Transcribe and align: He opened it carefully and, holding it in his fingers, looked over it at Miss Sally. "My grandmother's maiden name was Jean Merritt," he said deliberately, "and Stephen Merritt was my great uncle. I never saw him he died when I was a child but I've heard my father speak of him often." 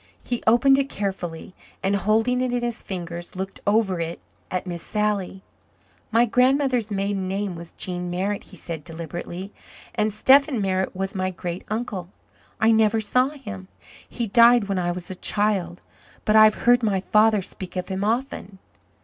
He 0.23 0.41
opened 0.47 0.79
it 0.79 0.89
carefully 0.89 1.53
and, 1.83 1.95
holding 1.95 2.41
it 2.41 2.51
in 2.51 2.63
his 2.63 2.81
fingers, 2.81 3.35
looked 3.35 3.59
over 3.67 3.99
it 3.99 4.19
at 4.49 4.65
Miss 4.65 4.81
Sally. 4.81 5.43
"My 6.11 6.25
grandmother's 6.25 6.89
maiden 6.89 7.27
name 7.27 7.55
was 7.55 7.73
Jean 7.73 8.09
Merritt," 8.09 8.45
he 8.45 8.57
said 8.57 8.83
deliberately, 8.83 9.53
"and 9.93 10.11
Stephen 10.11 10.59
Merritt 10.59 10.95
was 10.95 11.13
my 11.13 11.29
great 11.29 11.63
uncle. 11.69 12.09
I 12.59 12.71
never 12.71 12.99
saw 12.99 13.27
him 13.29 13.67
he 14.09 14.25
died 14.25 14.63
when 14.67 14.79
I 14.79 14.91
was 14.91 15.11
a 15.11 15.21
child 15.21 15.83
but 16.25 16.35
I've 16.35 16.55
heard 16.65 16.81
my 16.81 16.99
father 16.99 17.43
speak 17.43 17.75
of 17.75 17.89
him 17.89 18.03
often." 18.03 18.57